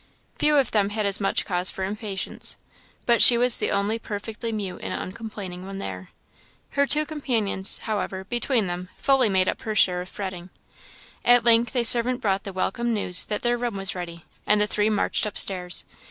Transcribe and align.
Few 0.39 0.57
of 0.57 0.71
them 0.71 0.89
had 0.89 1.05
as 1.05 1.19
much 1.19 1.45
cause 1.45 1.69
for 1.69 1.83
impatience; 1.83 2.57
but 3.05 3.21
she 3.21 3.37
was 3.37 3.59
the 3.59 3.69
only 3.69 3.99
perfectly 3.99 4.51
mute 4.51 4.79
and 4.81 4.91
uncomplaining 4.99 5.63
one 5.63 5.77
there. 5.77 6.09
Her 6.71 6.87
two 6.87 7.05
companions, 7.05 7.77
however, 7.83 8.23
between 8.23 8.65
them, 8.65 8.89
fully 8.97 9.29
made 9.29 9.47
up 9.47 9.61
her 9.61 9.75
share 9.75 10.01
of 10.01 10.09
fretting. 10.09 10.49
At 11.23 11.43
length 11.45 11.75
a 11.75 11.83
servant 11.83 12.19
brought 12.19 12.45
the 12.45 12.51
welcome 12.53 12.95
news 12.95 13.25
that 13.25 13.43
their 13.43 13.59
room 13.59 13.77
was 13.77 13.93
ready, 13.93 14.25
and 14.47 14.59
the 14.59 14.65
three 14.65 14.89
marched 14.89 15.27
up 15.27 15.37
stairs. 15.37 15.85